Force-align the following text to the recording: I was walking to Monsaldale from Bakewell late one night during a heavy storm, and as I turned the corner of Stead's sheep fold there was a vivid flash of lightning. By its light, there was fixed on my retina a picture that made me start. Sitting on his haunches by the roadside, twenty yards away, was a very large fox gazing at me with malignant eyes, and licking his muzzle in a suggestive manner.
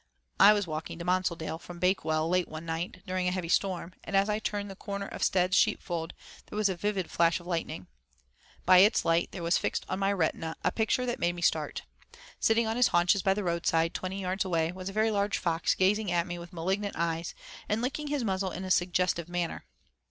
I 0.39 0.53
was 0.53 0.65
walking 0.65 0.97
to 0.97 1.05
Monsaldale 1.05 1.59
from 1.59 1.77
Bakewell 1.77 2.27
late 2.27 2.47
one 2.47 2.65
night 2.65 3.03
during 3.05 3.27
a 3.27 3.31
heavy 3.31 3.49
storm, 3.49 3.93
and 4.03 4.17
as 4.17 4.29
I 4.31 4.39
turned 4.39 4.71
the 4.71 4.75
corner 4.75 5.05
of 5.05 5.21
Stead's 5.21 5.55
sheep 5.55 5.79
fold 5.79 6.15
there 6.47 6.57
was 6.57 6.69
a 6.69 6.75
vivid 6.75 7.11
flash 7.11 7.39
of 7.39 7.45
lightning. 7.45 7.85
By 8.65 8.79
its 8.79 9.05
light, 9.05 9.29
there 9.31 9.43
was 9.43 9.59
fixed 9.59 9.85
on 9.87 9.99
my 9.99 10.11
retina 10.11 10.55
a 10.63 10.71
picture 10.71 11.05
that 11.05 11.19
made 11.19 11.35
me 11.35 11.43
start. 11.43 11.83
Sitting 12.39 12.65
on 12.65 12.77
his 12.77 12.87
haunches 12.87 13.21
by 13.21 13.35
the 13.35 13.43
roadside, 13.43 13.93
twenty 13.93 14.19
yards 14.21 14.43
away, 14.43 14.71
was 14.71 14.89
a 14.89 14.91
very 14.91 15.11
large 15.11 15.37
fox 15.37 15.75
gazing 15.75 16.09
at 16.11 16.25
me 16.25 16.39
with 16.39 16.51
malignant 16.51 16.95
eyes, 16.97 17.35
and 17.69 17.83
licking 17.83 18.07
his 18.07 18.23
muzzle 18.23 18.49
in 18.49 18.65
a 18.65 18.71
suggestive 18.71 19.29
manner. 19.29 19.65